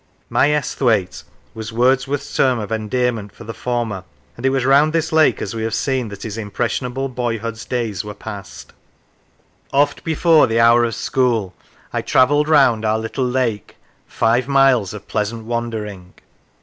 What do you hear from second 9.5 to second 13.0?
Oft before the hour of school I travelled round our